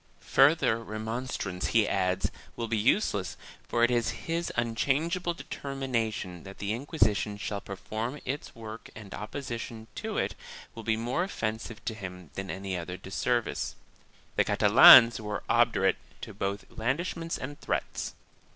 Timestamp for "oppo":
9.11-9.37